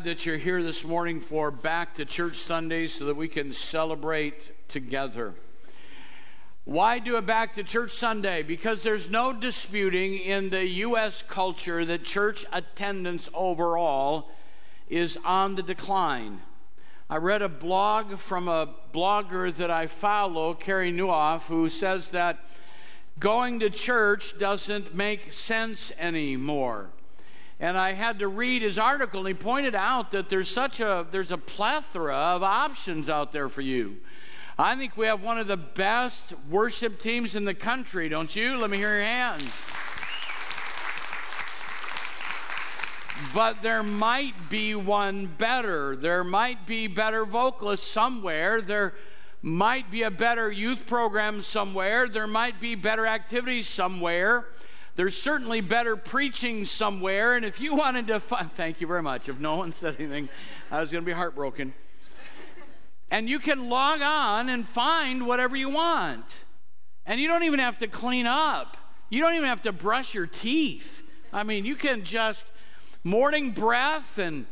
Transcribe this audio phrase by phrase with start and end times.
[0.00, 3.52] Glad that you're here this morning for Back to Church Sunday so that we can
[3.52, 5.34] celebrate together.
[6.64, 8.42] Why do a Back to Church Sunday?
[8.42, 11.22] Because there's no disputing in the U.S.
[11.22, 14.30] culture that church attendance overall
[14.88, 16.40] is on the decline.
[17.10, 22.38] I read a blog from a blogger that I follow, Carey Nieuwhof, who says that
[23.18, 26.88] going to church doesn't make sense anymore
[27.60, 31.06] and I had to read his article, and he pointed out that there's such a
[31.10, 33.98] there's a plethora of options out there for you.
[34.58, 38.56] I think we have one of the best worship teams in the country, don't you?
[38.56, 39.50] Let me hear your hands.
[43.34, 45.94] But there might be one better.
[45.94, 48.62] There might be better vocalists somewhere.
[48.62, 48.94] There
[49.42, 52.08] might be a better youth program somewhere.
[52.08, 54.46] There might be better activities somewhere.
[55.00, 57.34] There's certainly better preaching somewhere.
[57.34, 59.30] And if you wanted to, thank you very much.
[59.30, 60.28] If no one said anything,
[60.70, 61.72] I was going to be heartbroken.
[63.10, 66.44] And you can log on and find whatever you want.
[67.06, 68.76] And you don't even have to clean up,
[69.08, 71.02] you don't even have to brush your teeth.
[71.32, 72.44] I mean, you can just
[73.02, 74.44] morning breath and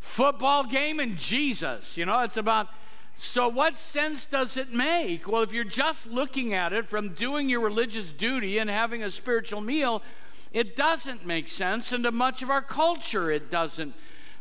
[0.00, 1.96] football game and Jesus.
[1.96, 2.66] You know, it's about
[3.20, 5.26] so, what sense does it make?
[5.26, 9.10] Well, if you're just looking at it from doing your religious duty and having a
[9.10, 10.04] spiritual meal,
[10.52, 11.90] it doesn't make sense.
[11.90, 13.92] And to much of our culture, it doesn't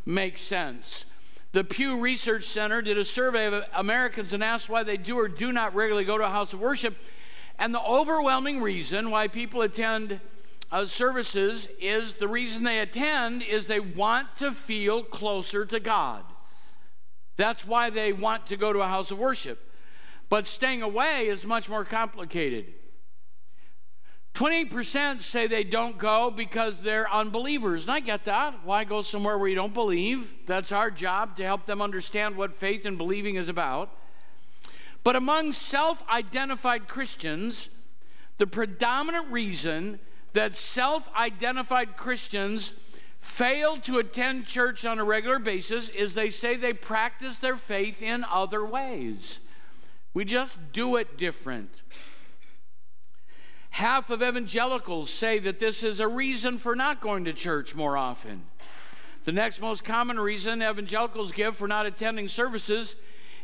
[0.06, 1.06] make sense.
[1.54, 5.28] The Pew Research Center did a survey of Americans and asked why they do or
[5.28, 6.96] do not regularly go to a house of worship.
[7.58, 10.20] And the overwhelming reason why people attend
[10.72, 16.24] uh, services is the reason they attend is they want to feel closer to God.
[17.38, 19.60] That's why they want to go to a house of worship.
[20.30, 22.74] But staying away is much more complicated.
[24.34, 27.84] 28% say they don't go because they're unbelievers.
[27.84, 28.64] And I get that.
[28.64, 30.32] Why go somewhere where you don't believe?
[30.46, 33.90] That's our job to help them understand what faith and believing is about.
[35.04, 37.70] But among self identified Christians,
[38.38, 40.00] the predominant reason
[40.34, 42.74] that self identified Christians
[43.28, 48.02] fail to attend church on a regular basis is they say they practice their faith
[48.02, 49.40] in other ways.
[50.14, 51.70] We just do it different.
[53.70, 57.96] Half of evangelicals say that this is a reason for not going to church more
[57.96, 58.44] often.
[59.26, 62.96] The next most common reason evangelicals give for not attending services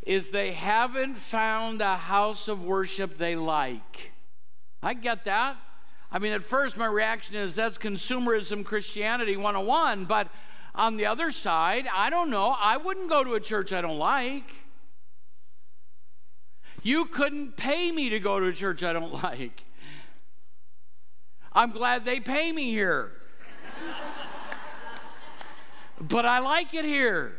[0.01, 4.11] is they haven't found a house of worship they like.
[4.81, 5.57] I get that.
[6.15, 10.05] I mean, at first, my reaction is that's consumerism Christianity 101.
[10.05, 10.27] But
[10.75, 12.55] on the other side, I don't know.
[12.59, 14.53] I wouldn't go to a church I don't like.
[16.83, 19.65] You couldn't pay me to go to a church I don't like.
[21.51, 23.13] I'm glad they pay me here.
[25.99, 27.37] but I like it here.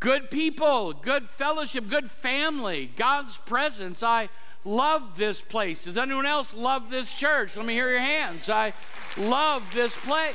[0.00, 4.02] Good people, good fellowship, good family, God's presence.
[4.02, 4.28] I
[4.66, 5.84] love this place.
[5.84, 7.56] Does anyone else love this church?
[7.56, 8.50] Let me hear your hands.
[8.50, 8.74] I
[9.16, 10.34] love this place.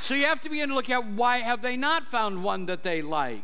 [0.00, 2.82] So you have to begin to look at why have they not found one that
[2.82, 3.42] they like?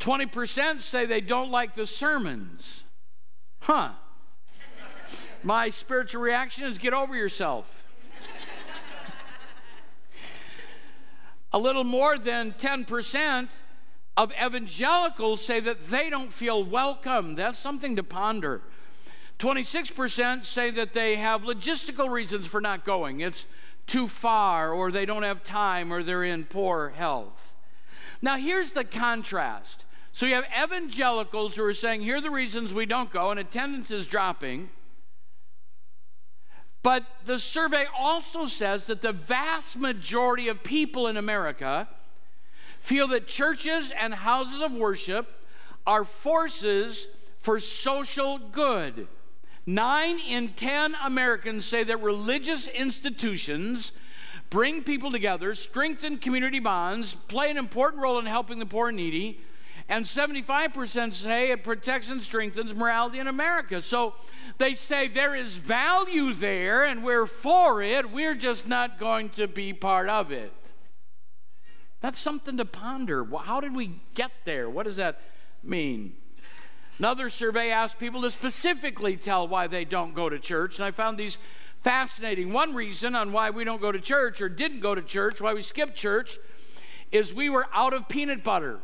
[0.00, 2.84] 20% say they don't like the sermons.
[3.60, 3.90] Huh.
[5.42, 7.84] My spiritual reaction is get over yourself.
[11.52, 13.48] A little more than 10%
[14.16, 17.34] of evangelicals say that they don't feel welcome.
[17.34, 18.62] That's something to ponder.
[19.38, 23.20] 26% say that they have logistical reasons for not going.
[23.20, 23.46] It's
[23.86, 27.54] too far, or they don't have time, or they're in poor health.
[28.20, 29.84] Now, here's the contrast.
[30.12, 33.40] So you have evangelicals who are saying, here are the reasons we don't go, and
[33.40, 34.68] attendance is dropping.
[36.82, 41.88] But the survey also says that the vast majority of people in America
[42.80, 45.28] feel that churches and houses of worship
[45.86, 47.06] are forces
[47.38, 49.06] for social good.
[49.66, 53.92] Nine in ten Americans say that religious institutions
[54.48, 58.96] bring people together, strengthen community bonds, play an important role in helping the poor and
[58.96, 59.40] needy,
[59.88, 63.80] and 75% say it protects and strengthens morality in America.
[63.82, 64.14] So
[64.58, 69.48] they say there is value there and we're for it, we're just not going to
[69.48, 70.52] be part of it.
[72.00, 73.24] That's something to ponder.
[73.24, 74.70] How did we get there?
[74.70, 75.20] What does that
[75.62, 76.14] mean?
[76.98, 80.90] Another survey asked people to specifically tell why they don't go to church, and I
[80.90, 81.38] found these
[81.82, 82.52] fascinating.
[82.52, 85.54] One reason on why we don't go to church or didn't go to church, why
[85.54, 86.36] we skipped church,
[87.10, 88.80] is we were out of peanut butter.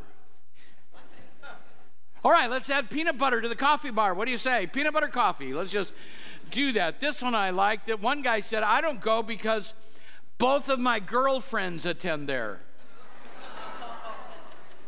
[2.24, 4.12] All right, let's add peanut butter to the coffee bar.
[4.12, 4.66] What do you say?
[4.66, 5.54] Peanut butter coffee.
[5.54, 5.92] Let's just
[6.50, 7.00] do that.
[7.00, 7.86] This one I liked.
[7.86, 9.74] That one guy said, I don't go because
[10.38, 12.60] both of my girlfriends attend there.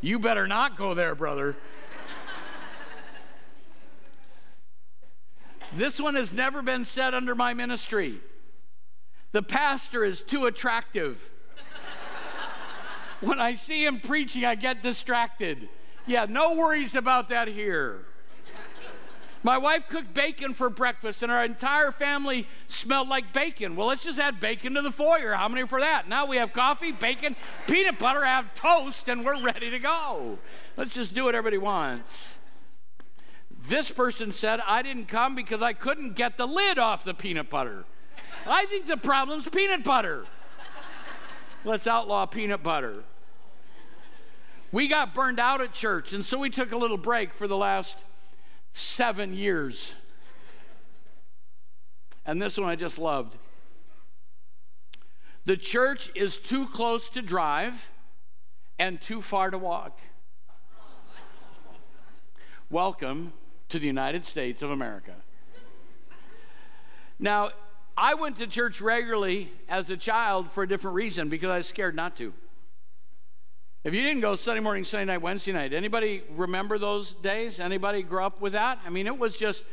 [0.01, 1.57] You better not go there, brother.
[5.75, 8.21] this one has never been said under my ministry.
[9.33, 11.31] The pastor is too attractive.
[13.21, 15.69] when I see him preaching, I get distracted.
[16.07, 18.07] Yeah, no worries about that here.
[19.43, 23.77] My wife cooked bacon for breakfast, and our entire family smelled like bacon.
[23.77, 25.33] Well, let's just add bacon to the foyer.
[25.33, 26.09] How many for that?
[26.09, 27.37] Now we have coffee, bacon,
[27.67, 30.39] peanut butter, have toast, and we're ready to go.
[30.77, 32.37] Let's just do what everybody wants.
[33.69, 37.49] This person said, I didn't come because I couldn't get the lid off the peanut
[37.49, 37.85] butter.
[38.47, 40.25] I think the problem's peanut butter.
[41.65, 43.05] Let's outlaw peanut butter.
[44.73, 47.57] We got burned out at church, and so we took a little break for the
[47.57, 47.99] last
[48.73, 49.95] seven years.
[52.27, 53.37] And this one I just loved.
[55.47, 57.91] The church is too close to drive
[58.79, 59.99] and too far to walk.
[62.71, 63.33] Welcome
[63.71, 65.15] to the United States of America.
[67.19, 67.51] Now,
[67.97, 71.67] I went to church regularly as a child for a different reason because I was
[71.67, 72.33] scared not to.
[73.85, 77.61] If you didn't go Sunday morning, Sunday night, Wednesday night, anybody remember those days?
[77.61, 78.81] Anybody grew up with that?
[78.85, 79.65] I mean, it was just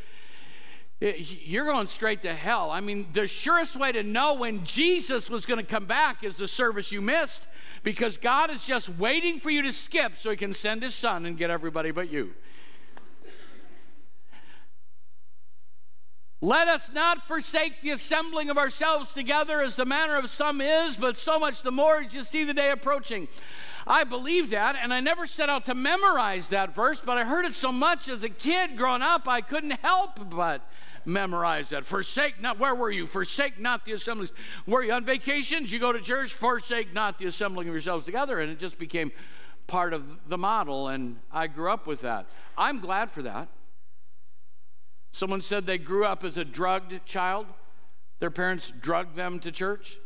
[1.02, 2.72] it, you're going straight to hell.
[2.72, 6.38] I mean, the surest way to know when Jesus was going to come back is
[6.38, 7.48] the service you missed
[7.84, 11.26] because God is just waiting for you to skip so he can send his son
[11.26, 12.34] and get everybody but you.
[16.42, 20.96] Let us not forsake the assembling of ourselves together as the manner of some is,
[20.96, 23.28] but so much the more as you see the day approaching.
[23.88, 27.46] I believe that, and I never set out to memorize that verse, but I heard
[27.46, 30.62] it so much as a kid growing up, I couldn't help but
[31.06, 31.86] memorize that.
[31.86, 33.06] Forsake not, where were you?
[33.06, 34.32] Forsake not the assemblies.
[34.66, 35.72] Were you on vacations?
[35.72, 36.34] You go to church?
[36.34, 38.40] Forsake not the assembling of yourselves together.
[38.40, 39.12] And it just became
[39.68, 42.26] part of the model, and I grew up with that.
[42.58, 43.48] I'm glad for that.
[45.12, 47.46] Someone said they grew up as a drugged child.
[48.20, 49.98] Their parents drugged them to church.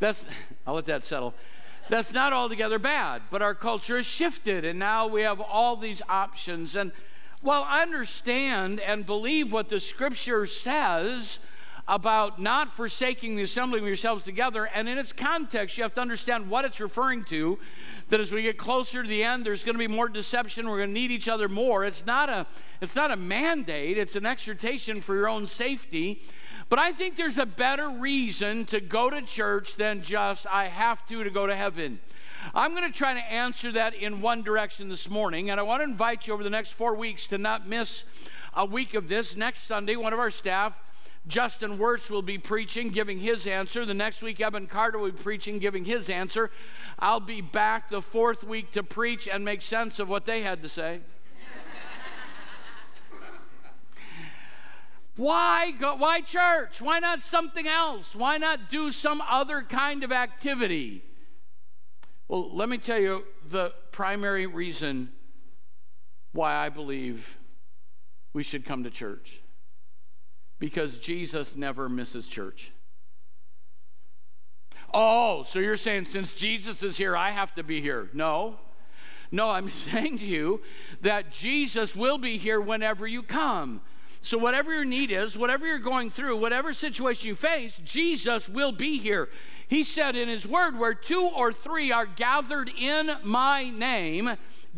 [0.00, 0.26] That's,
[0.66, 1.34] I'll let that settle.
[1.90, 6.00] That's not altogether bad, but our culture has shifted, and now we have all these
[6.08, 6.76] options.
[6.76, 6.92] And
[7.42, 11.40] while I understand and believe what the scripture says
[11.88, 16.00] about not forsaking the assembling of yourselves together, and in its context, you have to
[16.00, 17.58] understand what it's referring to.
[18.10, 20.70] That as we get closer to the end, there's going to be more deception.
[20.70, 21.84] We're going to need each other more.
[21.84, 22.46] It's not a,
[22.80, 23.98] it's not a mandate.
[23.98, 26.22] It's an exhortation for your own safety.
[26.70, 31.04] But I think there's a better reason to go to church than just, I have
[31.08, 31.98] to to go to heaven.
[32.54, 35.80] I'm going to try to answer that in one direction this morning, and I want
[35.80, 38.04] to invite you over the next four weeks to not miss
[38.54, 39.36] a week of this.
[39.36, 40.78] Next Sunday, one of our staff,
[41.26, 43.84] Justin Wirtz, will be preaching, giving his answer.
[43.84, 46.52] The next week, Evan Carter will be preaching, giving his answer.
[47.00, 50.62] I'll be back the fourth week to preach and make sense of what they had
[50.62, 51.00] to say.
[55.20, 56.80] Why go, why church?
[56.80, 58.16] Why not something else?
[58.16, 61.04] Why not do some other kind of activity?
[62.26, 65.10] Well, let me tell you the primary reason
[66.32, 67.36] why I believe
[68.32, 69.42] we should come to church.
[70.58, 72.72] Because Jesus never misses church.
[74.94, 78.08] Oh, so you're saying since Jesus is here, I have to be here?
[78.14, 78.58] No.
[79.30, 80.62] No, I'm saying to you
[81.02, 83.82] that Jesus will be here whenever you come.
[84.22, 88.72] So, whatever your need is, whatever you're going through, whatever situation you face, Jesus will
[88.72, 89.30] be here.
[89.66, 94.36] He said in His Word, where two or three are gathered in my name,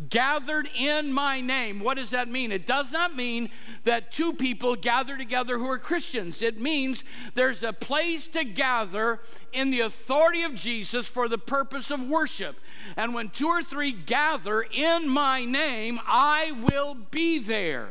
[0.09, 1.79] gathered in my name.
[1.79, 2.51] What does that mean?
[2.51, 3.49] It does not mean
[3.83, 6.41] that two people gather together who are Christians.
[6.41, 7.03] It means
[7.35, 9.19] there's a place to gather
[9.51, 12.59] in the authority of Jesus for the purpose of worship.
[12.97, 17.89] And when two or three gather in my name, I will be there.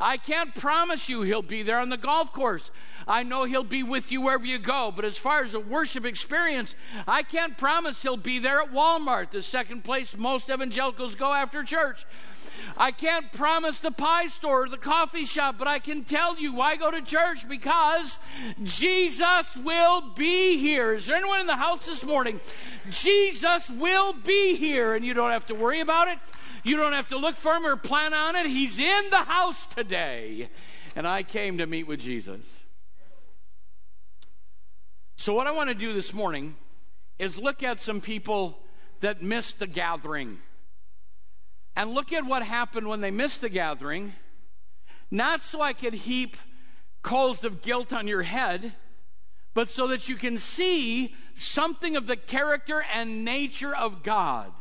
[0.00, 2.70] I can't promise you he'll be there on the golf course.
[3.06, 4.92] I know he'll be with you wherever you go.
[4.94, 6.74] But as far as a worship experience,
[7.06, 11.62] I can't promise he'll be there at Walmart, the second place most evangelicals go after
[11.62, 12.04] church.
[12.76, 16.52] I can't promise the pie store or the coffee shop, but I can tell you
[16.52, 18.18] why go to church because
[18.62, 20.94] Jesus will be here.
[20.94, 22.40] Is there anyone in the house this morning?
[22.90, 26.18] Jesus will be here, and you don't have to worry about it.
[26.64, 28.46] You don't have to look for him or plan on it.
[28.46, 30.48] He's in the house today.
[30.96, 32.63] And I came to meet with Jesus.
[35.24, 36.54] So, what I want to do this morning
[37.18, 38.58] is look at some people
[39.00, 40.36] that missed the gathering
[41.74, 44.12] and look at what happened when they missed the gathering,
[45.10, 46.36] not so I could heap
[47.00, 48.74] coals of guilt on your head,
[49.54, 54.52] but so that you can see something of the character and nature of God.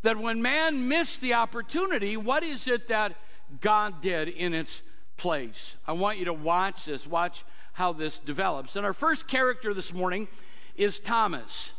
[0.00, 3.14] That when man missed the opportunity, what is it that
[3.60, 4.80] God did in its
[5.18, 5.76] place?
[5.86, 7.06] I want you to watch this.
[7.06, 7.44] Watch
[7.76, 8.74] how this develops.
[8.74, 10.28] And our first character this morning
[10.78, 11.74] is Thomas.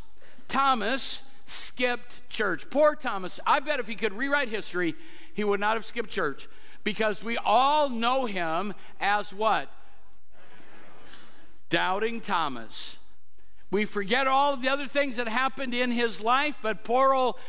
[0.47, 2.69] Thomas skipped church.
[2.69, 3.39] Poor Thomas.
[3.47, 4.93] I bet if he could rewrite history,
[5.33, 6.47] he would not have skipped church
[6.83, 9.71] because we all know him as what?
[11.71, 12.97] Doubting Thomas.
[13.71, 17.39] We forget all of the other things that happened in his life, but poor old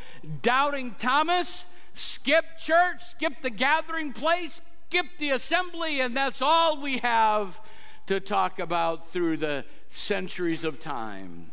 [0.41, 6.97] doubting Thomas skipped church, skipped the gathering place, skipped the assembly, and that's all we
[6.99, 7.61] have
[8.09, 11.51] to talk about through the centuries of time.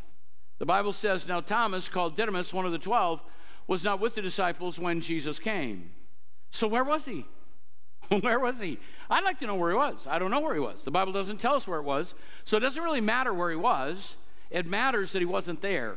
[0.57, 3.21] The Bible says, Now Thomas, called Didymus, one of the twelve,
[3.67, 5.91] was not with the disciples when Jesus came.
[6.51, 7.25] So where was he?
[8.21, 8.79] where was he?
[9.09, 10.07] I'd like to know where he was.
[10.07, 10.83] I don't know where he was.
[10.83, 12.15] The Bible doesn't tell us where it was.
[12.45, 14.15] So it doesn't really matter where he was,
[14.49, 15.95] it matters that he wasn't there.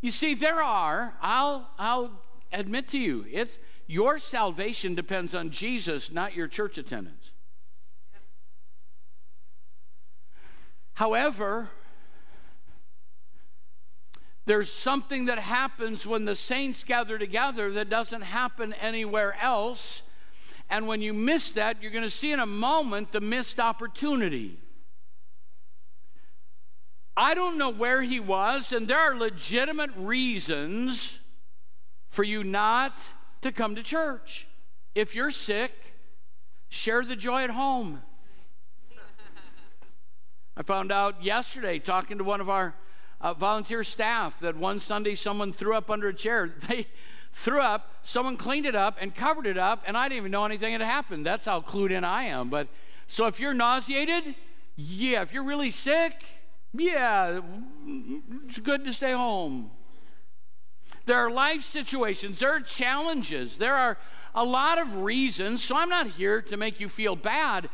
[0.00, 2.20] You see, there are, I'll, I'll
[2.52, 7.30] admit to you, it's, your salvation depends on Jesus, not your church attendance.
[10.96, 11.68] However,
[14.46, 20.02] there's something that happens when the saints gather together that doesn't happen anywhere else.
[20.70, 24.58] And when you miss that, you're going to see in a moment the missed opportunity.
[27.14, 31.18] I don't know where he was, and there are legitimate reasons
[32.08, 32.94] for you not
[33.42, 34.48] to come to church.
[34.94, 35.72] If you're sick,
[36.70, 38.00] share the joy at home.
[40.58, 42.74] I found out yesterday, talking to one of our
[43.20, 46.54] uh, volunteer staff, that one Sunday someone threw up under a chair.
[46.68, 46.86] They
[47.32, 50.46] threw up, someone cleaned it up and covered it up, and I didn't even know
[50.46, 51.26] anything had happened.
[51.26, 52.48] That's how clued in I am.
[52.48, 52.68] But
[53.06, 54.34] so if you're nauseated,
[54.76, 55.20] yeah.
[55.20, 56.24] If you're really sick,
[56.72, 57.40] yeah,
[58.46, 59.70] it's good to stay home.
[61.04, 63.98] There are life situations, there are challenges, there are
[64.34, 65.62] a lot of reasons.
[65.62, 67.68] So I'm not here to make you feel bad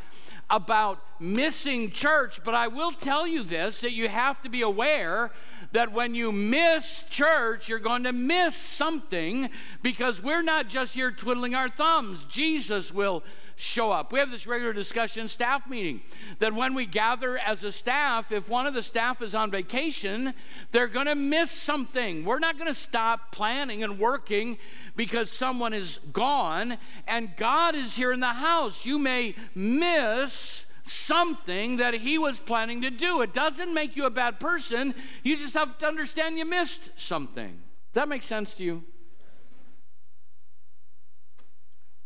[0.53, 5.33] about missing church, but I will tell you this that you have to be aware
[5.73, 9.49] that when you miss church, you're going to miss something
[9.83, 12.25] because we're not just here twiddling our thumbs.
[12.25, 13.25] Jesus will
[13.63, 14.13] show up.
[14.13, 16.03] We have this regular discussion staff meeting
[16.41, 20.35] that when we gather as a staff, if one of the staff is on vacation,
[20.73, 22.25] they're going to miss something.
[22.25, 24.59] We're not going to stop planning and working
[24.97, 26.77] because someone is gone
[27.07, 28.85] and God is here in the house.
[28.85, 33.23] You may miss something that he was planning to do.
[33.23, 34.93] It doesn't make you a bad person.
[35.23, 37.51] You just have to understand you missed something.
[37.93, 38.83] Does that make sense to you?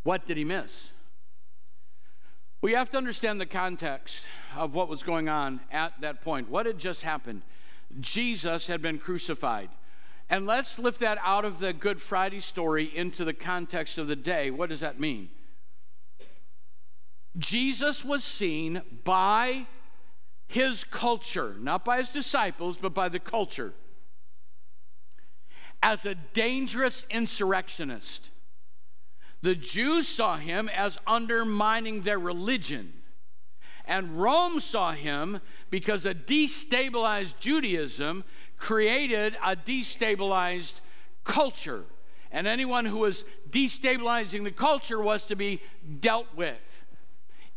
[0.02, 0.90] What did he miss?
[2.66, 4.24] We have to understand the context
[4.56, 6.50] of what was going on at that point.
[6.50, 7.42] What had just happened?
[8.00, 9.68] Jesus had been crucified.
[10.28, 14.16] And let's lift that out of the Good Friday story into the context of the
[14.16, 14.50] day.
[14.50, 15.28] What does that mean?
[17.38, 19.66] Jesus was seen by
[20.48, 23.74] his culture, not by his disciples, but by the culture,
[25.84, 28.30] as a dangerous insurrectionist.
[29.42, 32.92] The Jews saw him as undermining their religion.
[33.84, 35.40] And Rome saw him
[35.70, 38.24] because a destabilized Judaism
[38.56, 40.80] created a destabilized
[41.24, 41.84] culture.
[42.32, 45.60] And anyone who was destabilizing the culture was to be
[46.00, 46.84] dealt with.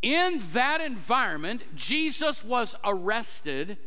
[0.02, 3.78] In that environment, Jesus was arrested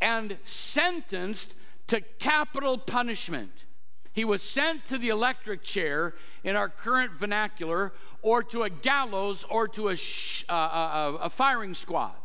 [0.00, 1.54] and sentenced
[1.88, 3.52] to capital punishment.
[4.18, 9.44] He was sent to the electric chair in our current vernacular, or to a gallows,
[9.48, 12.16] or to a, sh- uh, uh, uh, a firing squad.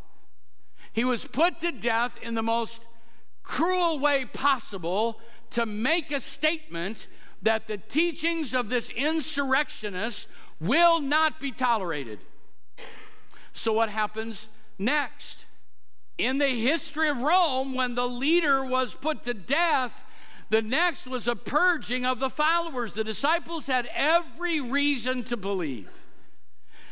[0.91, 2.81] He was put to death in the most
[3.43, 5.19] cruel way possible
[5.51, 7.05] to make a statement
[7.43, 12.17] that the teachings of this insurrectionist will not be tolerated.
[13.51, 14.47] So, what happens
[14.79, 15.45] next?
[16.17, 20.02] In the history of Rome, when the leader was put to death,
[20.53, 22.93] the next was a purging of the followers.
[22.93, 25.89] The disciples had every reason to believe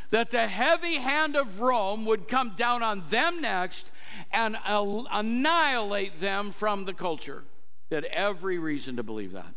[0.10, 3.92] that the heavy hand of Rome would come down on them next
[4.32, 7.44] and annihilate them from the culture.
[7.90, 9.54] They had every reason to believe that.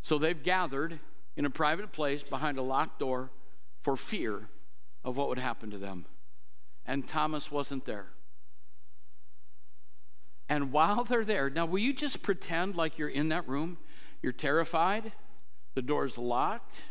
[0.00, 0.98] So they've gathered
[1.36, 3.28] in a private place behind a locked door
[3.82, 4.48] for fear
[5.04, 6.06] of what would happen to them.
[6.86, 8.06] And Thomas wasn't there.
[10.50, 13.78] And while they're there, now will you just pretend like you're in that room?
[14.20, 15.12] You're terrified,
[15.74, 16.82] the door's locked,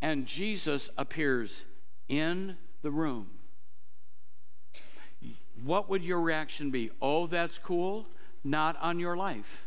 [0.00, 1.64] and Jesus appears
[2.08, 3.28] in the room.
[5.62, 6.90] What would your reaction be?
[7.02, 8.06] Oh, that's cool?
[8.42, 9.66] Not on your life.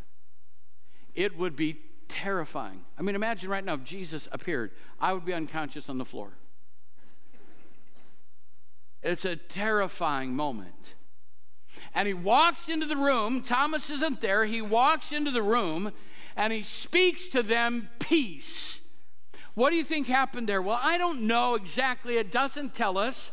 [1.14, 2.82] It would be terrifying.
[2.98, 6.32] I mean, imagine right now if Jesus appeared, I would be unconscious on the floor.
[9.04, 10.96] It's a terrifying moment.
[11.98, 13.42] And he walks into the room.
[13.42, 14.46] Thomas isn't there.
[14.46, 15.91] He walks into the room
[16.36, 18.82] and he speaks to them peace.
[19.56, 20.62] What do you think happened there?
[20.62, 22.17] Well, I don't know exactly.
[22.17, 23.32] It doesn't tell us.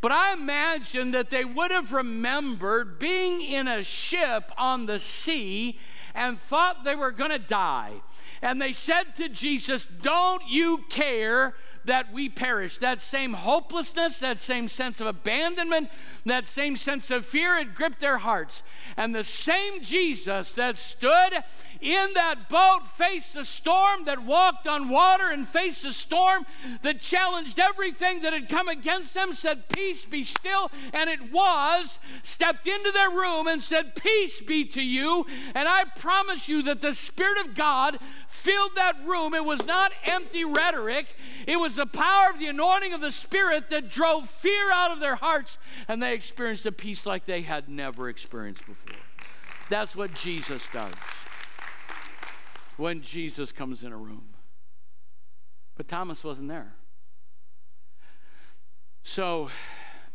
[0.00, 5.78] But I imagine that they would have remembered being in a ship on the sea
[6.14, 7.92] and thought they were going to die.
[8.40, 12.78] And they said to Jesus, Don't you care that we perish.
[12.78, 15.90] That same hopelessness, that same sense of abandonment,
[16.26, 18.62] that same sense of fear had gripped their hearts.
[18.96, 21.32] And the same Jesus that stood
[21.80, 26.46] in that boat faced the storm, that walked on water and faced the storm,
[26.82, 30.70] that challenged everything that had come against them, said, Peace be still.
[30.92, 35.26] And it was, stepped into their room and said, Peace be to you.
[35.54, 37.98] And I promise you that the Spirit of God
[38.32, 39.34] filled that room.
[39.34, 41.14] It was not empty rhetoric,
[41.46, 45.00] it was the power of the anointing of the Spirit that drove fear out of
[45.00, 48.96] their hearts, and they experienced a peace like they had never experienced before.
[49.68, 50.94] That's what Jesus does
[52.78, 54.24] when Jesus comes in a room.
[55.76, 56.74] But Thomas wasn't there.
[59.02, 59.50] So,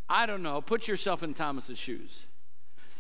[0.09, 0.61] I don't know.
[0.61, 2.25] Put yourself in Thomas's shoes.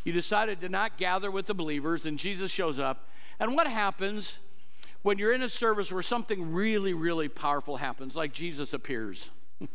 [0.03, 3.09] You decided to not gather with the believers, and Jesus shows up.
[3.39, 4.39] And what happens
[5.07, 9.29] when you're in a service where something really, really powerful happens, like Jesus appears?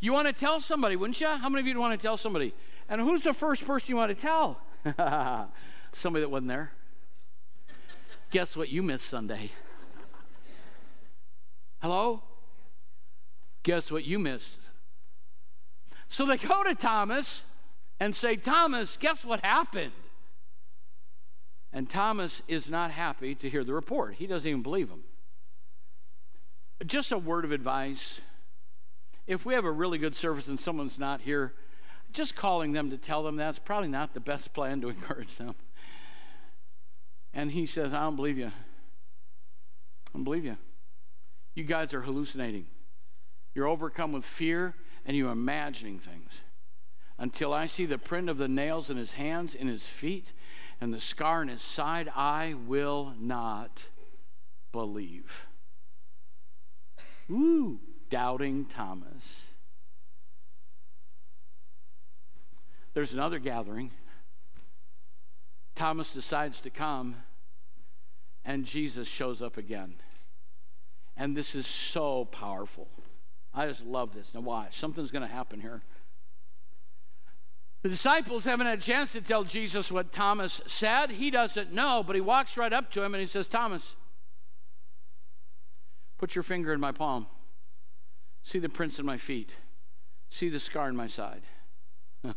[0.00, 1.26] you want to tell somebody, wouldn't you?
[1.26, 2.54] How many of you want to tell somebody?
[2.88, 4.60] And who's the first person you want to tell?
[5.92, 6.70] somebody that wasn't there.
[8.30, 9.50] Guess what you missed Sunday?
[11.82, 12.22] Hello?
[13.64, 14.56] Guess what you missed?
[16.08, 17.42] So they go to Thomas
[17.98, 19.90] and say, Thomas, guess what happened?
[21.72, 24.14] And Thomas is not happy to hear the report.
[24.14, 25.04] He doesn't even believe him.
[26.84, 28.20] Just a word of advice.
[29.26, 31.52] If we have a really good service and someone's not here,
[32.12, 35.54] just calling them to tell them that's probably not the best plan to encourage them.
[37.32, 38.48] And he says, I don't believe you.
[38.48, 40.56] I don't believe you.
[41.54, 42.66] You guys are hallucinating.
[43.54, 46.40] You're overcome with fear and you're imagining things.
[47.18, 50.32] Until I see the print of the nails in his hands, in his feet,
[50.80, 53.82] and the scar in his side, I will not
[54.72, 55.46] believe.
[57.28, 59.46] Woo, doubting Thomas.
[62.94, 63.92] There's another gathering
[65.80, 67.16] Thomas decides to come,
[68.44, 69.94] and Jesus shows up again.
[71.16, 72.86] And this is so powerful.
[73.54, 74.34] I just love this.
[74.34, 74.76] Now, watch.
[74.76, 75.80] Something's going to happen here.
[77.82, 81.12] The disciples haven't had a chance to tell Jesus what Thomas said.
[81.12, 83.94] He doesn't know, but he walks right up to him and he says, Thomas,
[86.18, 87.26] put your finger in my palm.
[88.42, 89.50] See the prints in my feet.
[90.28, 91.42] See the scar in my side.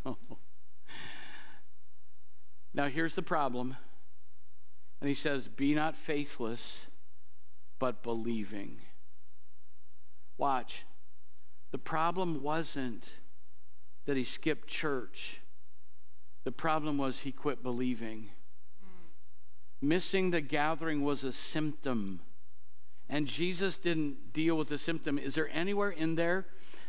[2.74, 3.76] now, here's the problem.
[5.02, 6.88] And he says, Be not faithless,
[7.80, 8.78] but believing.
[10.38, 10.86] Watch.
[11.72, 13.12] The problem wasn't
[14.06, 15.40] that he skipped church,
[16.44, 18.30] the problem was he quit believing.
[18.82, 19.88] Hmm.
[19.88, 22.20] Missing the gathering was a symptom.
[23.10, 25.18] And Jesus didn't deal with the symptom.
[25.18, 26.48] Is there anywhere in there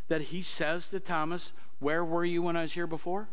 [0.09, 3.29] that he says to Thomas, Where were you when I was here before?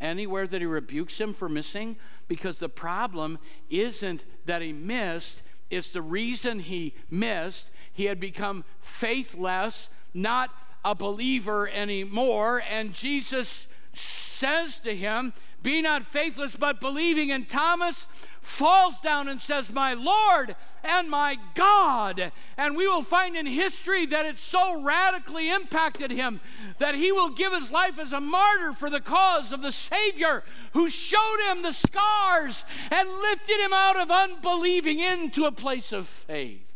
[0.00, 1.96] Anywhere that he rebukes him for missing?
[2.28, 7.70] Because the problem isn't that he missed, it's the reason he missed.
[7.92, 10.50] He had become faithless, not
[10.84, 12.62] a believer anymore.
[12.70, 17.30] And Jesus says to him, Be not faithless, but believing.
[17.30, 18.06] And Thomas
[18.40, 22.32] falls down and says, My Lord and my God.
[22.56, 26.40] And we will find in history that it so radically impacted him
[26.78, 30.44] that he will give his life as a martyr for the cause of the Savior
[30.72, 36.06] who showed him the scars and lifted him out of unbelieving into a place of
[36.06, 36.67] faith.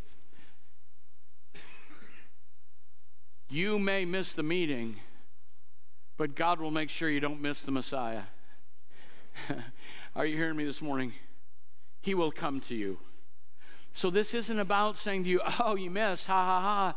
[3.53, 4.97] You may miss the meeting,
[6.17, 8.23] but God will make sure you don't miss the Messiah.
[10.17, 11.13] Are you hearing me this morning?
[12.01, 12.99] He will come to you.
[13.93, 16.95] So this isn't about saying to you, oh, you missed, ha ha ha.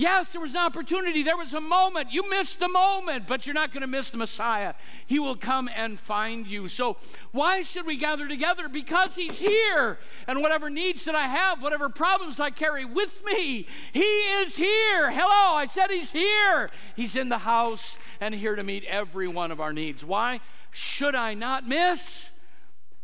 [0.00, 2.10] Yes, there was an opportunity, there was a moment.
[2.10, 4.72] You missed the moment, but you're not going to miss the Messiah.
[5.06, 6.68] He will come and find you.
[6.68, 6.96] So,
[7.32, 8.70] why should we gather together?
[8.70, 9.98] Because He's here.
[10.26, 15.10] And whatever needs that I have, whatever problems I carry with me, He is here.
[15.10, 16.70] Hello, I said He's here.
[16.96, 20.02] He's in the house and here to meet every one of our needs.
[20.02, 22.30] Why should I not miss?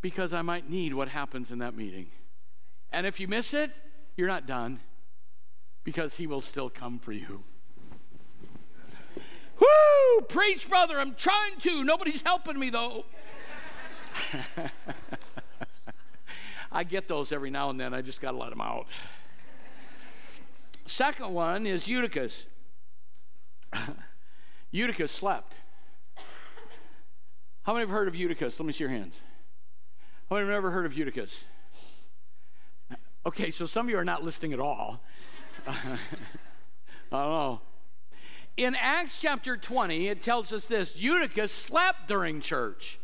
[0.06, 2.06] because I might need what happens in that meeting.
[2.92, 3.72] And if you miss it,
[4.16, 4.78] you're not done
[5.87, 7.44] because He will still come for you.
[9.61, 10.20] Woo!
[10.29, 10.99] Preach, brother.
[10.99, 11.85] I'm trying to.
[11.85, 13.05] Nobody's helping me, though.
[16.72, 17.94] I get those every now and then.
[17.94, 18.87] I just got to let them out.
[20.87, 22.46] Second one is Eutychus.
[24.72, 25.55] Eutychus slept.
[27.62, 28.59] How many have heard of Eutychus?
[28.59, 29.20] Let me see your hands.
[30.29, 31.44] How many have ever heard of Eutychus?
[33.25, 35.01] Okay, so some of you are not listening at all.
[35.68, 35.98] I
[37.11, 37.61] don't know.
[38.57, 42.98] In Acts chapter 20, it tells us this Eutychus slept during church.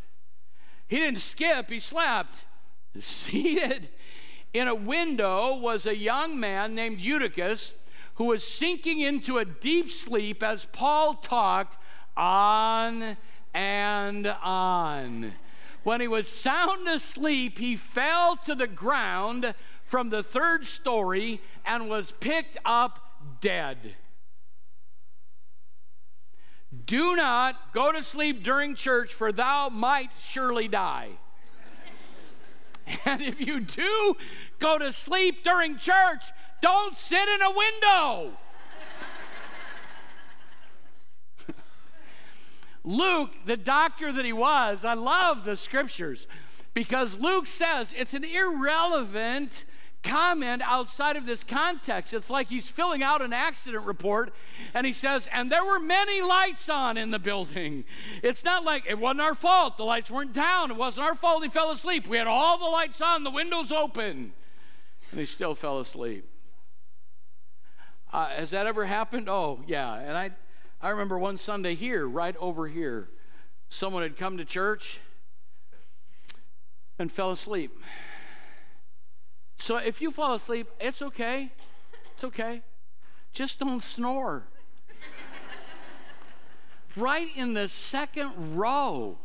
[0.88, 2.44] He didn't skip, he slept.
[2.98, 3.88] Seated
[4.54, 7.74] in a window was a young man named Eutychus
[8.14, 11.78] who was sinking into a deep sleep as Paul talked
[12.16, 13.16] on
[13.54, 15.32] and on.
[15.82, 19.54] When he was sound asleep, he fell to the ground
[19.92, 22.98] from the third story and was picked up
[23.42, 23.94] dead.
[26.86, 31.10] Do not go to sleep during church, for thou might surely die.
[33.04, 34.16] and if you do
[34.58, 36.24] go to sleep during church,
[36.62, 38.30] don't sit in a window.
[42.82, 46.26] Luke, the doctor that he was, I love the scriptures
[46.72, 49.66] because Luke says it's an irrelevant
[50.02, 52.12] comment outside of this context.
[52.12, 54.32] It's like he's filling out an accident report
[54.74, 57.84] and he says, and there were many lights on in the building.
[58.22, 59.76] It's not like it wasn't our fault.
[59.76, 60.70] The lights weren't down.
[60.70, 62.06] It wasn't our fault he fell asleep.
[62.08, 64.32] We had all the lights on, the windows open,
[65.10, 66.28] and he still fell asleep.
[68.12, 69.28] Uh, has that ever happened?
[69.28, 69.94] Oh, yeah.
[69.94, 70.32] And I,
[70.82, 73.08] I remember one Sunday here, right over here,
[73.68, 75.00] someone had come to church
[76.98, 77.78] and fell asleep.
[79.62, 81.52] So if you fall asleep, it's okay.
[82.14, 82.62] It's okay.
[83.32, 84.42] Just don't snore.
[86.96, 89.18] right in the second row,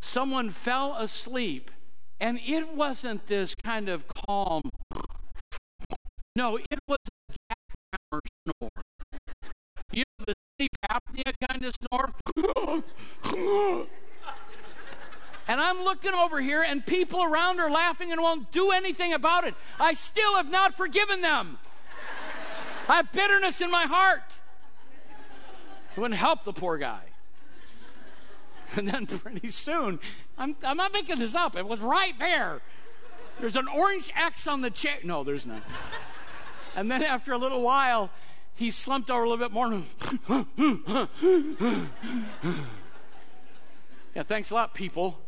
[0.00, 1.70] someone fell asleep,
[2.18, 4.62] and it wasn't this kind of calm.
[6.34, 6.96] No, it was
[7.28, 8.70] a jackhammer snore
[9.92, 12.14] you know, the sleep apnea kind of snore.
[15.48, 19.46] And I'm looking over here, and people around are laughing and won't do anything about
[19.46, 19.54] it.
[19.80, 21.58] I still have not forgiven them.
[22.86, 24.22] I have bitterness in my heart.
[25.96, 27.00] It wouldn't help the poor guy.
[28.76, 29.98] And then pretty soon,
[30.36, 32.60] I'm, I'm not making this up, it was right there.
[33.40, 34.98] There's an orange X on the chair.
[35.02, 35.62] No, there's none.
[36.76, 38.10] And then after a little while,
[38.54, 39.68] he slumped over a little bit more.
[44.14, 45.18] yeah, thanks a lot, people.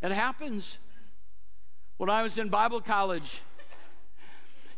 [0.00, 0.78] It happens.
[1.96, 3.42] When I was in Bible college,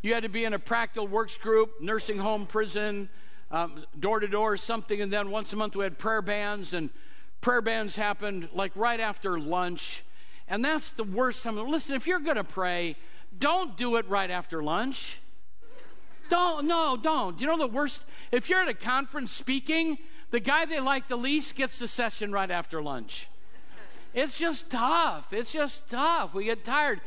[0.00, 3.10] you had to be in a practical works group, nursing home, prison,
[3.50, 5.02] um, door to door, something.
[5.02, 6.88] And then once a month we had prayer bands, and
[7.42, 10.02] prayer bands happened like right after lunch.
[10.48, 11.56] And that's the worst time.
[11.56, 12.96] Listen, if you're going to pray,
[13.38, 15.20] don't do it right after lunch.
[16.30, 17.38] Don't, no, don't.
[17.40, 18.04] You know the worst?
[18.32, 19.98] If you're at a conference speaking,
[20.30, 23.28] the guy they like the least gets the session right after lunch.
[24.14, 25.32] It's just tough.
[25.32, 26.34] It's just tough.
[26.34, 27.00] We get tired.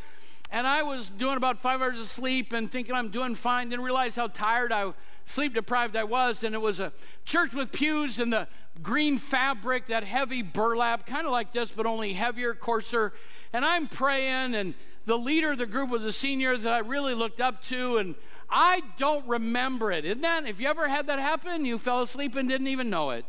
[0.52, 3.70] And I was doing about five hours of sleep and thinking I'm doing fine.
[3.70, 4.94] Didn't realize how tired I,
[5.26, 6.44] sleep deprived I was.
[6.44, 6.94] And it was a
[7.26, 8.48] church with pews and the
[8.82, 13.14] green fabric, that heavy burlap, kind of like this, but only heavier, coarser.
[13.52, 14.74] And I'm praying, and
[15.06, 18.16] the leader of the group was a senior that I really looked up to, and
[18.50, 20.06] I don't remember it.
[20.06, 20.48] Isn't that?
[20.48, 23.26] If you ever had that happen, you fell asleep and didn't even know it.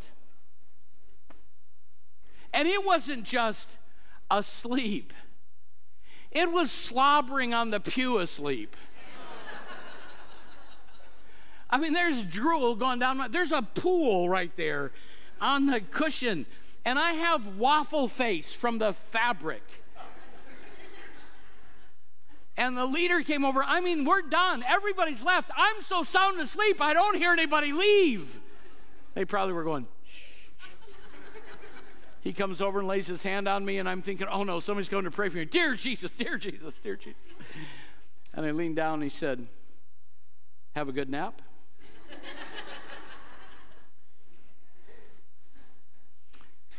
[2.55, 3.69] And it wasn't just
[4.31, 5.13] asleep,
[6.31, 8.75] it was slobbering on the pew asleep.
[11.69, 14.93] I mean, there's drool going down my, there's a pool right there
[15.41, 16.45] on the cushion.
[16.85, 19.63] And I have waffle face from the fabric.
[22.55, 23.63] And the leader came over.
[23.63, 24.63] I mean, we're done.
[24.65, 25.51] Everybody's left.
[25.57, 28.39] I'm so sound asleep, I don't hear anybody leave.
[29.13, 29.87] They probably were going,
[32.25, 34.89] he comes over and lays his hand on me, and I'm thinking, oh no, somebody's
[34.89, 35.45] going to pray for me.
[35.45, 37.21] Dear Jesus, dear Jesus, dear Jesus.
[38.33, 39.45] And I leaned down and he said,
[40.73, 41.39] Have a good nap?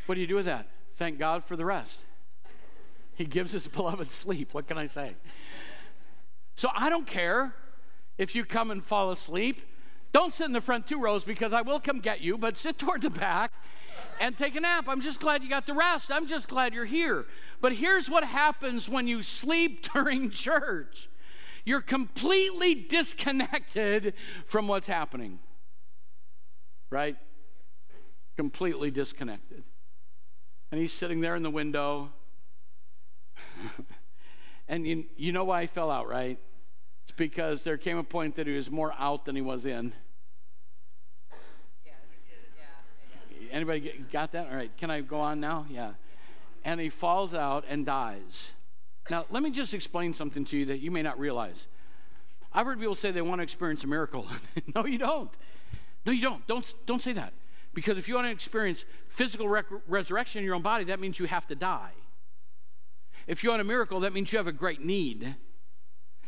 [0.07, 0.67] what do you do with that?
[0.97, 2.01] Thank God for the rest.
[3.15, 4.53] He gives his beloved sleep.
[4.53, 5.15] What can I say?
[6.57, 7.55] So I don't care
[8.19, 9.61] if you come and fall asleep.
[10.13, 12.79] Don't sit in the front two rows because I will come get you, but sit
[12.79, 13.53] toward the back
[14.21, 14.87] and take a nap.
[14.89, 16.11] I'm just glad you got the rest.
[16.11, 17.27] I'm just glad you're here.
[17.61, 21.09] But here's what happens when you sleep during church
[21.67, 24.15] you're completely disconnected
[24.47, 25.41] from what's happening.
[26.91, 27.17] Right?
[28.37, 29.65] Completely disconnected.
[30.71, 32.13] And he's sitting there in the window.
[34.69, 36.39] and you, you know why he fell out, right?
[37.03, 39.93] It's because there came a point that he was more out than he was in.
[43.57, 44.49] Anybody get, got that?
[44.51, 44.71] All right.
[44.77, 45.65] Can I go on now?
[45.71, 45.93] Yeah.
[46.63, 48.51] And he falls out and dies.
[49.09, 51.67] Now, let me just explain something to you that you may not realize.
[52.53, 54.27] I've heard people say they want to experience a miracle.
[54.75, 55.31] no, you don't.
[56.05, 56.47] No, you don't.
[56.47, 57.33] Don't, don't say that.
[57.73, 61.19] Because if you want to experience physical rec- resurrection in your own body, that means
[61.19, 61.93] you have to die.
[63.27, 65.35] If you want a miracle, that means you have a great need.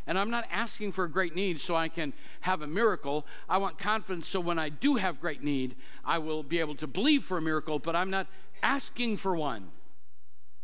[0.09, 3.27] And I'm not asking for a great need so I can have a miracle.
[3.47, 6.87] I want confidence so when I do have great need, I will be able to
[6.87, 8.27] believe for a miracle, but I'm not
[8.63, 9.69] asking for one.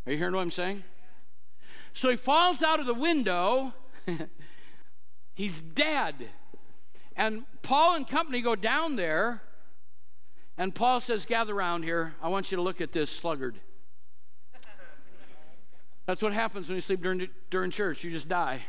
[0.07, 0.83] Are you hearing what I'm saying?
[1.93, 3.75] So he falls out of the window.
[5.35, 6.31] He's dead.
[7.15, 9.43] And Paul and company go down there,
[10.57, 12.15] and Paul says, Gather around here.
[12.23, 13.61] I want you to look at this sluggard.
[16.07, 18.03] That's what happens when you sleep during, during church.
[18.05, 18.63] You just die.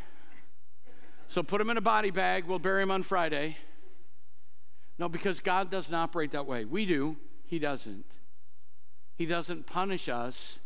[1.27, 2.45] So put him in a body bag.
[2.45, 3.57] We'll bury him on Friday.
[4.97, 6.65] No, because God doesn't operate that way.
[6.65, 8.05] We do, He doesn't.
[9.15, 10.59] He doesn't punish us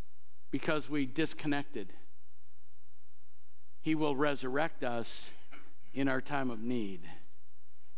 [0.52, 1.94] because we disconnected.
[3.82, 5.32] He will resurrect us
[5.94, 7.02] in our time of need.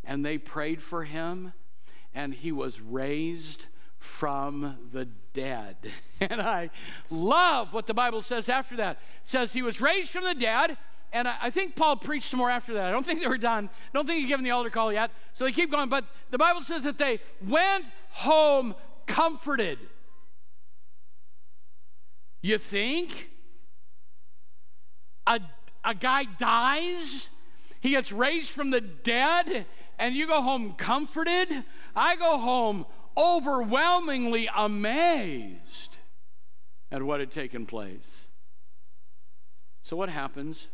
[0.03, 1.53] And they prayed for him,
[2.13, 3.65] and he was raised
[3.97, 5.77] from the dead.
[6.29, 6.69] And I
[7.09, 8.97] love what the Bible says after that.
[8.97, 10.77] It says he was raised from the dead
[11.13, 12.87] and I, I think Paul preached some more after that.
[12.87, 13.69] I don't think they were done.
[13.93, 15.11] Don't think he's given the altar call yet.
[15.33, 15.89] So they keep going.
[15.89, 19.79] But the Bible says that they went home comforted.
[22.41, 23.29] You think?
[25.27, 25.39] A,
[25.83, 27.29] a guy dies,
[27.79, 29.65] he gets raised from the dead,
[29.99, 31.63] and you go home comforted?
[31.95, 35.97] I go home overwhelmingly amazed
[36.91, 38.25] at what had taken place.
[39.83, 40.67] So, what happens?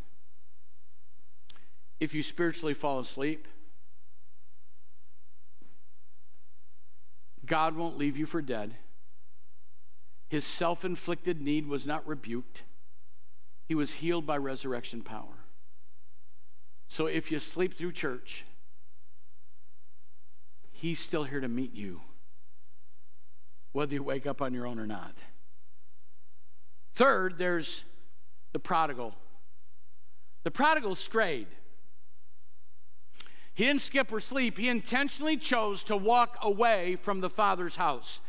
[1.99, 3.47] If you spiritually fall asleep.
[7.45, 8.75] God won't leave you for dead.
[10.27, 12.63] His self inflicted need was not rebuked,
[13.67, 15.43] he was healed by resurrection power.
[16.89, 18.45] So if you sleep through church,
[20.71, 22.01] he's still here to meet you,
[23.73, 25.15] whether you wake up on your own or not.
[26.95, 27.83] Third, there's
[28.53, 29.15] the prodigal.
[30.43, 31.47] The prodigal strayed.
[33.57, 34.59] He didn't skip or sleep.
[34.59, 38.19] He intentionally chose to walk away from the Father's house.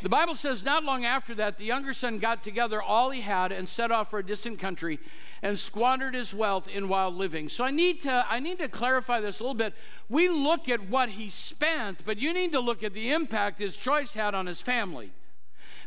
[0.00, 3.50] The Bible says, not long after that, the younger son got together all he had
[3.50, 5.00] and set off for a distant country
[5.42, 7.48] and squandered his wealth in wild living.
[7.48, 9.74] So I need to I need to clarify this a little bit.
[10.08, 13.76] We look at what he spent, but you need to look at the impact his
[13.76, 15.10] choice had on his family.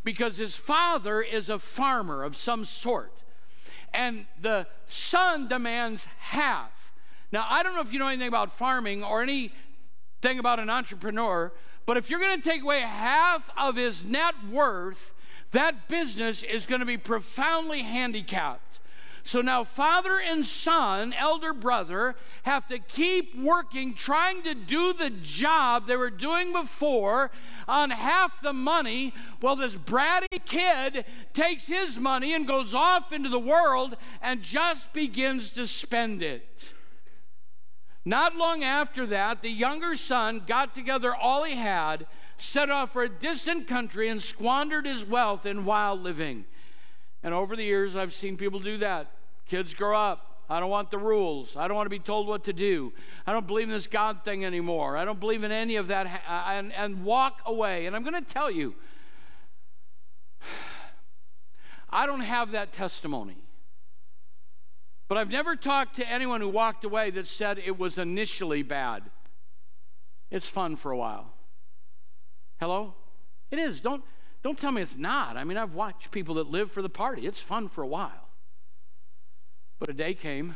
[0.03, 3.13] Because his father is a farmer of some sort.
[3.93, 6.72] And the son demands half.
[7.33, 9.49] Now, I don't know if you know anything about farming or anything
[10.37, 11.51] about an entrepreneur,
[11.87, 15.15] but if you're going to take away half of his net worth,
[15.49, 18.79] that business is going to be profoundly handicapped.
[19.23, 25.09] So now, father and son, elder brother, have to keep working, trying to do the
[25.09, 27.31] job they were doing before
[27.67, 33.29] on half the money, while this bratty kid takes his money and goes off into
[33.29, 36.73] the world and just begins to spend it.
[38.05, 42.05] Not long after that, the younger son got together all he had,
[42.37, 46.43] set off for a distant country, and squandered his wealth in wild living.
[47.23, 49.11] And over the years, I've seen people do that.
[49.45, 50.33] Kids grow up.
[50.49, 51.55] I don't want the rules.
[51.55, 52.91] I don't want to be told what to do.
[53.25, 54.97] I don't believe in this God thing anymore.
[54.97, 57.85] I don't believe in any of that and, and walk away.
[57.85, 58.75] And I'm going to tell you,
[61.89, 63.42] I don't have that testimony.
[65.07, 69.03] But I've never talked to anyone who walked away that said it was initially bad.
[70.31, 71.33] It's fun for a while.
[72.59, 72.95] Hello?
[73.51, 73.81] It is.
[73.81, 74.03] Don't,
[74.41, 75.37] don't tell me it's not.
[75.37, 77.27] I mean, I've watched people that live for the party.
[77.27, 78.29] It's fun for a while.
[79.79, 80.55] But a day came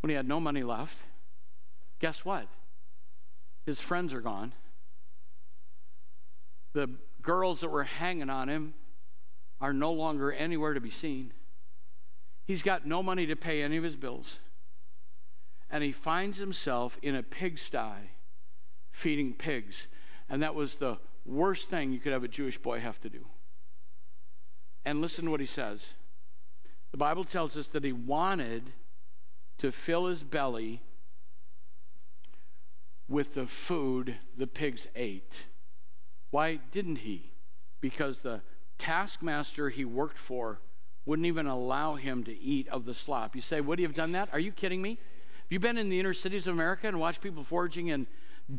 [0.00, 0.98] when he had no money left.
[2.00, 2.46] Guess what?
[3.66, 4.52] His friends are gone.
[6.72, 6.88] The
[7.20, 8.74] girls that were hanging on him
[9.60, 11.32] are no longer anywhere to be seen.
[12.48, 14.38] He's got no money to pay any of his bills.
[15.70, 18.08] And he finds himself in a pigsty
[18.90, 19.86] feeding pigs.
[20.30, 23.26] And that was the worst thing you could have a Jewish boy have to do.
[24.86, 25.90] And listen to what he says.
[26.90, 28.72] The Bible tells us that he wanted
[29.58, 30.80] to fill his belly
[33.10, 35.44] with the food the pigs ate.
[36.30, 37.30] Why didn't he?
[37.82, 38.40] Because the
[38.78, 40.60] taskmaster he worked for
[41.08, 43.34] wouldn't even allow him to eat of the slop.
[43.34, 44.28] You say, Would he have done that?
[44.30, 44.90] Are you kidding me?
[44.90, 48.06] Have you been in the inner cities of America and watched people foraging in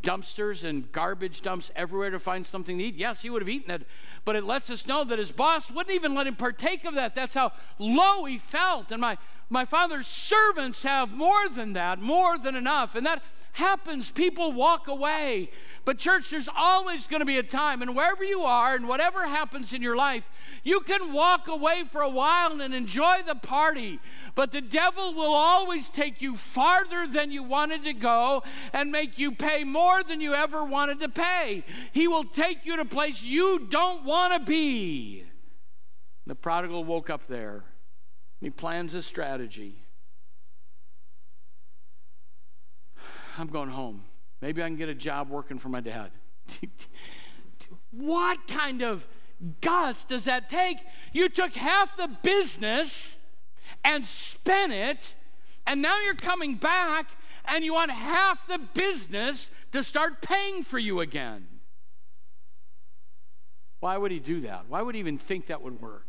[0.00, 2.96] dumpsters and garbage dumps everywhere to find something to eat?
[2.96, 3.86] Yes, he would have eaten it.
[4.24, 7.14] But it lets us know that his boss wouldn't even let him partake of that.
[7.14, 8.90] That's how low he felt.
[8.90, 9.16] And my,
[9.48, 12.96] my father's servants have more than that, more than enough.
[12.96, 14.10] And that happens.
[14.10, 15.50] People walk away.
[15.84, 19.26] But, church, there's always going to be a time, and wherever you are and whatever
[19.26, 20.24] happens in your life,
[20.62, 23.98] you can walk away for a while and enjoy the party.
[24.34, 29.18] But the devil will always take you farther than you wanted to go and make
[29.18, 31.64] you pay more than you ever wanted to pay.
[31.92, 35.24] He will take you to a place you don't want to be.
[36.26, 37.64] The prodigal woke up there.
[38.40, 39.84] He plans a strategy.
[43.40, 44.04] I'm going home.
[44.40, 46.10] Maybe I can get a job working for my dad.
[47.90, 49.06] what kind of
[49.60, 50.78] guts does that take?
[51.12, 53.16] You took half the business
[53.84, 55.14] and spent it,
[55.66, 57.06] and now you're coming back
[57.46, 61.46] and you want half the business to start paying for you again.
[63.80, 64.66] Why would he do that?
[64.68, 66.06] Why would he even think that would work?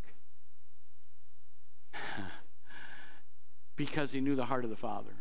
[3.78, 5.16] because he knew the heart of the Father.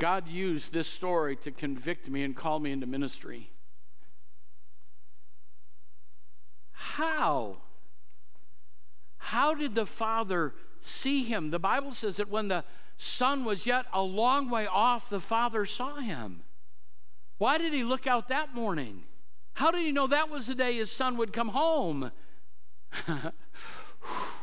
[0.00, 3.50] God used this story to convict me and call me into ministry.
[6.72, 7.58] How?
[9.18, 11.50] How did the Father see him?
[11.50, 12.64] The Bible says that when the
[12.96, 16.42] Son was yet a long way off, the Father saw him.
[17.36, 19.04] Why did he look out that morning?
[19.54, 22.10] How did he know that was the day his son would come home?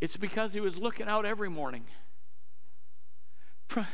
[0.00, 1.84] It's because he was looking out every morning.
[3.68, 3.86] From,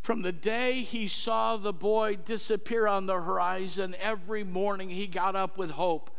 [0.00, 5.34] from the day he saw the boy disappear on the horizon, every morning he got
[5.34, 6.10] up with hope,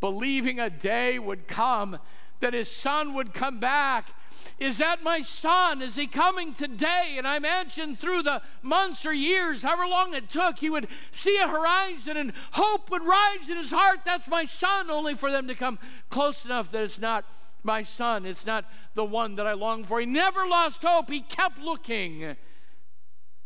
[0.00, 1.98] believing a day would come
[2.40, 4.10] that his son would come back.
[4.58, 5.82] Is that my son?
[5.82, 7.14] Is he coming today?
[7.16, 11.36] And I imagine through the months or years, however long it took, he would see
[11.38, 14.00] a horizon and hope would rise in his heart.
[14.04, 15.78] That's my son, only for them to come
[16.08, 17.24] close enough that it's not
[17.62, 18.26] my son.
[18.26, 20.00] It's not the one that I long for.
[20.00, 21.10] He never lost hope.
[21.10, 22.36] He kept looking.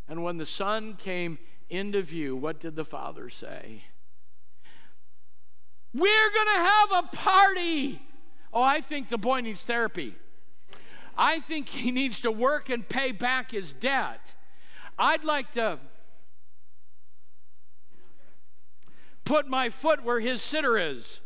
[0.09, 1.39] And when the son came
[1.71, 3.85] into view, what did the father say?
[5.95, 8.03] We're going to have a party.
[8.53, 10.15] Oh, I think the boy needs therapy.
[11.17, 14.35] I think he needs to work and pay back his debt.
[14.99, 15.79] I'd like to
[19.25, 21.22] put my foot where his sitter is.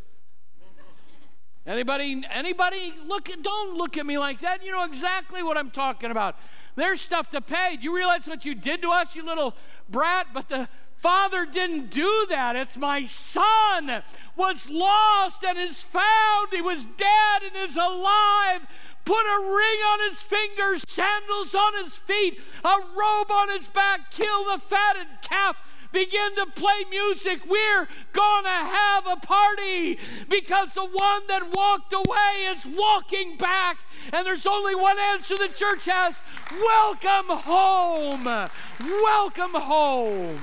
[1.67, 4.65] Anybody anybody look don't look at me like that.
[4.65, 6.37] You know exactly what I'm talking about.
[6.77, 7.77] There's stuff to pay.
[7.77, 9.55] Do you realize what you did to us, you little
[9.89, 10.29] brat?
[10.33, 12.55] But the Father didn't do that.
[12.55, 14.03] It's my son
[14.37, 16.49] was lost and is found.
[16.53, 18.61] He was dead and is alive.
[19.05, 24.11] Put a ring on his fingers, sandals on his feet, a robe on his back,
[24.11, 25.57] kill the fatted calf
[25.93, 32.47] begin to play music, we're gonna have a party because the one that walked away
[32.49, 33.79] is walking back.
[34.13, 36.21] And there's only one answer the church has
[36.51, 38.49] welcome home.
[38.81, 40.39] Welcome home.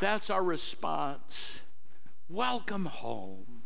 [0.00, 1.60] That's our response.
[2.28, 3.62] Welcome home.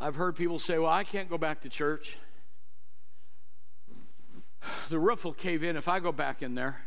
[0.00, 2.16] I've heard people say, Well, I can't go back to church.
[4.88, 6.82] The roof will cave in if I go back in there.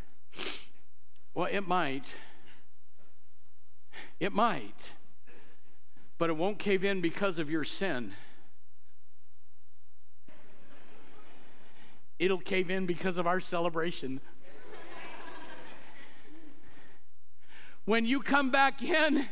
[1.34, 2.06] Well, it might.
[4.20, 4.94] It might.
[6.18, 8.14] But it won't cave in because of your sin.
[12.20, 14.20] It'll cave in because of our celebration.
[17.86, 19.28] when you come back in,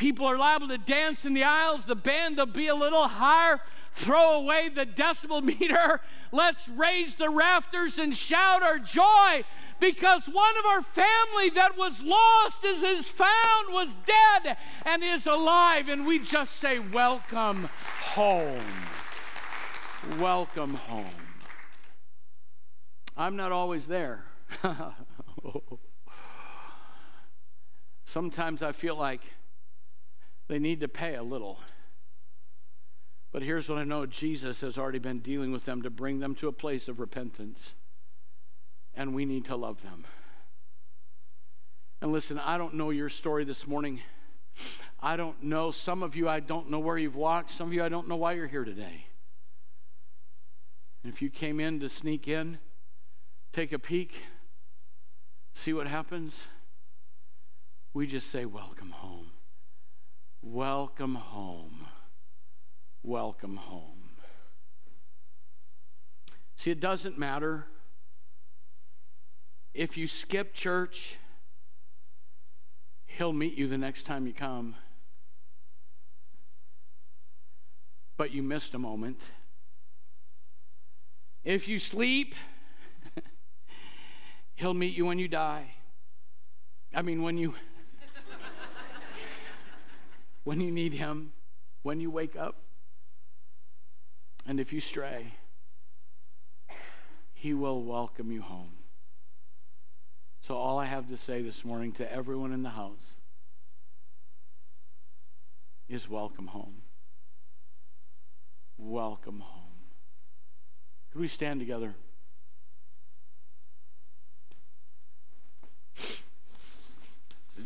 [0.00, 3.60] people are liable to dance in the aisles, the band will be a little higher
[3.92, 6.00] throw away the decibel meter.
[6.32, 9.44] Let's raise the rafters and shout our joy
[9.78, 15.26] because one of our family that was lost is, is found, was dead, and is
[15.26, 15.90] alive.
[15.90, 17.68] And we just say, Welcome
[18.00, 18.64] home.
[20.18, 21.04] Welcome home.
[23.18, 24.24] I'm not always there.
[28.06, 29.20] Sometimes I feel like
[30.50, 31.60] they need to pay a little.
[33.30, 36.34] But here's what I know Jesus has already been dealing with them to bring them
[36.34, 37.74] to a place of repentance.
[38.96, 40.04] And we need to love them.
[42.02, 44.00] And listen, I don't know your story this morning.
[44.98, 45.70] I don't know.
[45.70, 47.50] Some of you, I don't know where you've walked.
[47.50, 49.06] Some of you, I don't know why you're here today.
[51.04, 52.58] And if you came in to sneak in,
[53.52, 54.24] take a peek,
[55.54, 56.48] see what happens,
[57.94, 59.19] we just say, Welcome home.
[60.42, 61.86] Welcome home
[63.02, 64.10] welcome home.
[66.56, 67.66] See, it doesn't matter
[69.72, 71.16] if you skip church,
[73.06, 74.76] He'll meet you the next time you come.
[78.16, 79.30] But you missed a moment.
[81.44, 82.34] If you sleep,
[84.54, 85.74] He'll meet you when you die.
[86.94, 87.54] I mean, when you.
[90.44, 91.32] When you need Him,
[91.82, 92.56] when you wake up.
[94.46, 95.34] And if you stray,
[97.34, 98.72] He will welcome you home.
[100.40, 103.16] So, all I have to say this morning to everyone in the house
[105.88, 106.82] is welcome home.
[108.78, 109.60] Welcome home.
[111.12, 111.94] Could we stand together?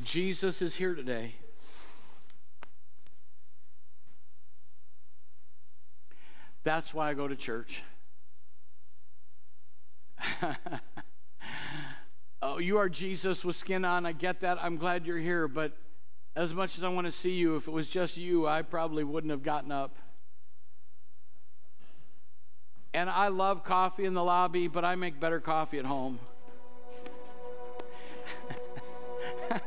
[0.03, 1.35] Jesus is here today.
[6.65, 7.83] That's why I go to church.
[12.43, 14.07] oh, you are Jesus with skin on.
[14.07, 14.59] I get that.
[14.63, 15.47] I'm glad you're here.
[15.47, 15.77] But
[16.35, 19.05] as much as I want to see you, if it was just you, I probably
[19.05, 19.95] wouldn't have gotten up.
[22.95, 26.19] And I love coffee in the lobby, but I make better coffee at home.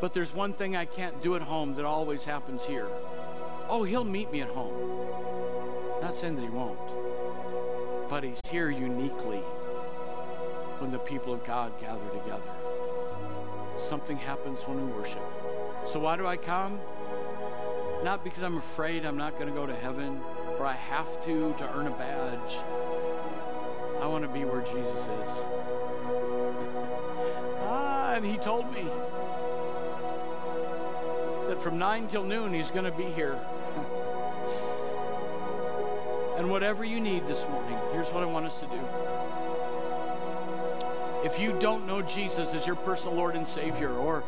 [0.00, 2.88] but there's one thing I can't do at home that always happens here.
[3.68, 4.95] Oh, he'll meet me at home.
[6.00, 6.78] Not saying that he won't,
[8.08, 9.42] but he's here uniquely
[10.78, 12.42] when the people of God gather together.
[13.76, 15.22] Something happens when we worship.
[15.86, 16.80] So, why do I come?
[18.04, 20.20] Not because I'm afraid I'm not going to go to heaven
[20.58, 22.58] or I have to to earn a badge.
[24.00, 25.44] I want to be where Jesus is.
[27.62, 28.84] ah, and he told me
[31.48, 33.40] that from 9 till noon he's going to be here.
[36.36, 38.80] And whatever you need this morning, here's what I want us to do.
[41.24, 44.22] If you don't know Jesus as your personal Lord and Savior, or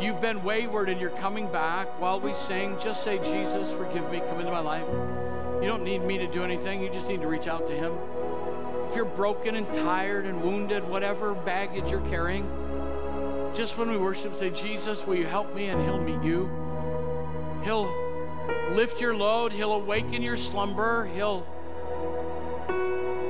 [0.00, 4.20] you've been wayward and you're coming back while we sing, just say, Jesus, forgive me,
[4.20, 4.86] come into my life.
[5.60, 7.92] You don't need me to do anything, you just need to reach out to Him.
[8.88, 12.48] If you're broken and tired and wounded, whatever baggage you're carrying,
[13.54, 15.66] just when we worship, say, Jesus, will you help me?
[15.66, 16.48] And He'll meet you.
[17.64, 18.07] He'll
[18.72, 21.46] lift your load, He'll awaken your slumber, He'll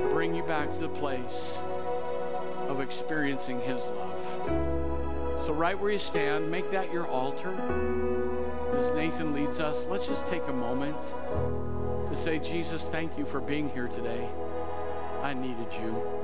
[0.09, 1.57] bring you back to the place
[2.67, 5.45] of experiencing His love.
[5.45, 7.53] So, right where you stand, make that your altar.
[8.75, 10.97] As Nathan leads us, let's just take a moment
[12.09, 14.27] to say, Jesus, thank you for being here today.
[15.21, 16.18] I needed you.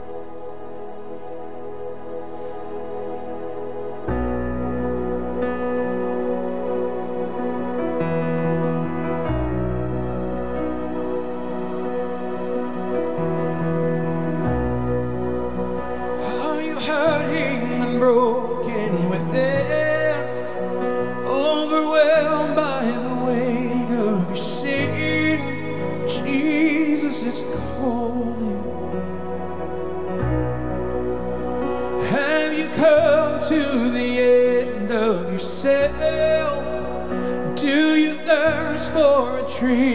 [39.66, 39.95] tree.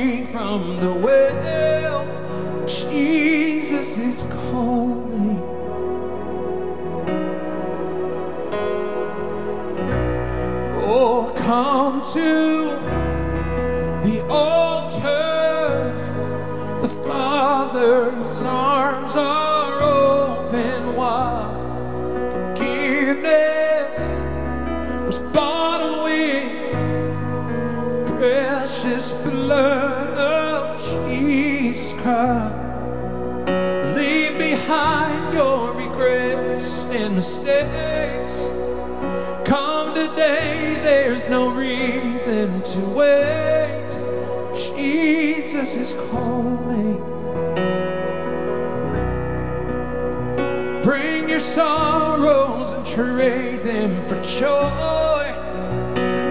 [54.10, 55.32] for joy.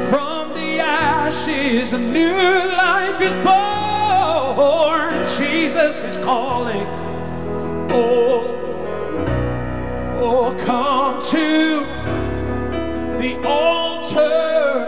[0.09, 2.35] From the ashes, a new
[2.75, 5.13] life is born.
[5.37, 6.85] Jesus is calling.
[7.89, 8.43] Oh,
[10.19, 11.85] oh, come to
[13.17, 14.87] the altar.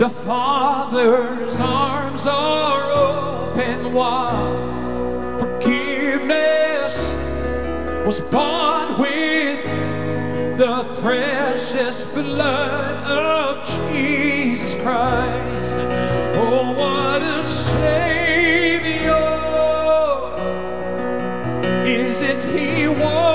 [0.00, 5.38] The Father's arms are open wide.
[5.38, 7.06] Forgiveness
[8.04, 9.47] was bought with
[10.58, 15.78] the precious blood of Jesus Christ.
[16.34, 19.14] Oh, what a Savior!
[21.86, 23.28] Isn't He wonderful?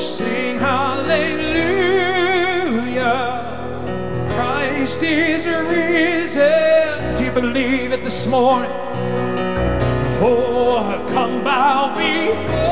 [0.00, 1.06] Sing hallelujah!
[4.30, 7.14] Christ is risen.
[7.14, 8.72] Do you believe it this morning?
[10.20, 12.69] Oh, come bow before.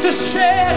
[0.00, 0.67] Jesus shed.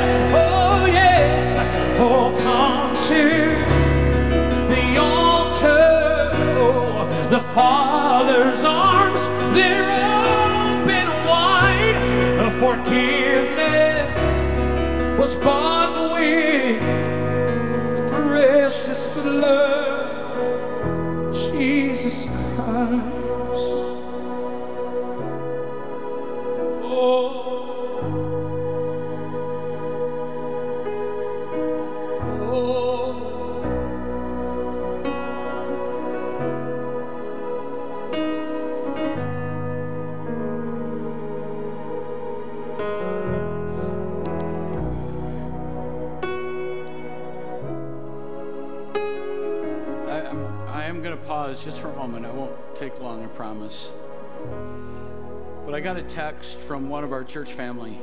[56.14, 57.98] Text from one of our church family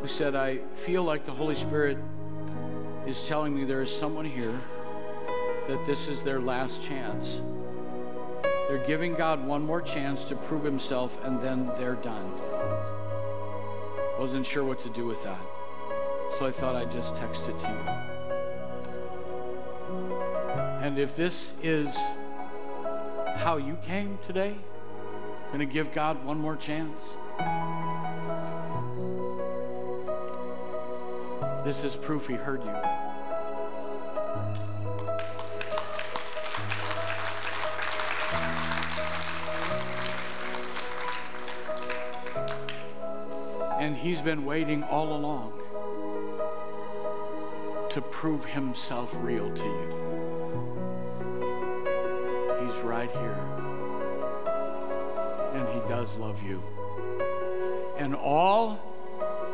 [0.00, 1.98] who said, I feel like the Holy Spirit
[3.06, 4.58] is telling me there is someone here
[5.68, 7.40] that this is their last chance.
[8.68, 12.32] They're giving God one more chance to prove himself and then they're done.
[14.18, 15.40] Wasn't sure what to do with that.
[16.38, 17.84] So I thought I'd just text it to you.
[20.82, 21.98] And if this is
[23.36, 24.56] how you came today?
[25.48, 27.16] Going to give God one more chance?
[31.64, 32.70] This is proof He heard you.
[43.78, 45.52] And He's been waiting all along
[47.90, 50.09] to prove Himself real to you.
[52.82, 53.38] Right here.
[55.54, 56.62] And He does love you.
[57.98, 58.80] And all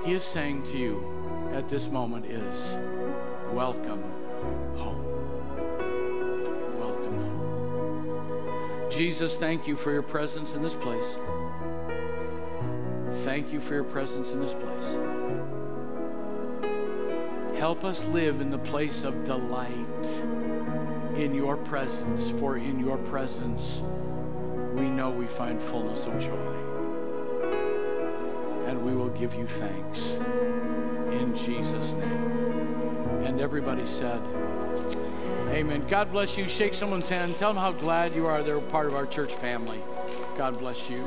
[0.05, 2.75] He is saying to you at this moment is
[3.53, 4.03] welcome
[4.77, 5.05] home.
[6.79, 8.91] Welcome home.
[8.91, 11.17] Jesus, thank you for your presence in this place.
[13.25, 14.99] Thank you for your presence in this place.
[17.59, 19.73] Help us live in the place of delight
[21.17, 23.83] in your presence, for in your presence
[24.75, 26.57] we know we find fullness of joy.
[28.67, 30.17] And we will give you thanks
[31.11, 33.25] in Jesus' name.
[33.25, 34.21] And everybody said,
[35.49, 35.87] Amen.
[35.89, 36.49] God bless you.
[36.49, 37.37] Shake someone's hand.
[37.39, 39.81] Tell them how glad you are they're part of our church family.
[40.37, 41.03] God bless you.